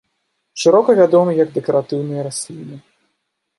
Шырока 0.61 0.95
вядома 1.01 1.35
як 1.43 1.53
дэкаратыўная 1.59 2.27
расліна. 2.31 2.83